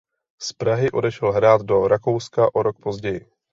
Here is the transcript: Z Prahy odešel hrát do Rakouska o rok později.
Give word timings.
Z 0.41 0.53
Prahy 0.53 0.91
odešel 0.91 1.31
hrát 1.31 1.61
do 1.61 1.87
Rakouska 1.87 2.55
o 2.55 2.63
rok 2.63 2.79
později. 2.79 3.29